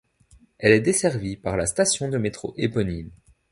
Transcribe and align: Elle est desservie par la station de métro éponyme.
Elle 0.57 0.71
est 0.73 0.79
desservie 0.81 1.37
par 1.37 1.57
la 1.57 1.67
station 1.67 2.09
de 2.09 2.17
métro 2.17 2.55
éponyme. 2.57 3.11